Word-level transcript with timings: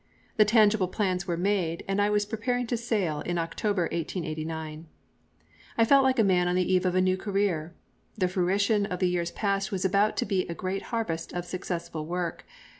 The 0.37 0.45
tangible 0.45 0.87
plans 0.87 1.27
were 1.27 1.37
made, 1.37 1.85
and 1.87 2.01
I 2.01 2.09
was 2.09 2.25
preparing 2.25 2.65
to 2.65 2.75
sail 2.75 3.19
in 3.21 3.37
October, 3.37 3.83
1889. 3.83 4.87
I 5.77 5.85
felt 5.85 6.03
like 6.03 6.17
a 6.17 6.23
man 6.23 6.47
on 6.47 6.55
the 6.55 6.73
eve 6.73 6.87
of 6.87 6.95
a 6.95 7.01
new 7.01 7.17
career. 7.17 7.75
The 8.17 8.27
fruition 8.27 8.87
of 8.87 8.97
the 8.97 9.07
years 9.09 9.29
past 9.29 9.71
was 9.71 9.85
about 9.85 10.17
to 10.17 10.25
be 10.25 10.47
a 10.47 10.55
great 10.55 10.81
harvest 10.89 11.33
of 11.33 11.45
successful 11.45 12.07
work. 12.07 12.47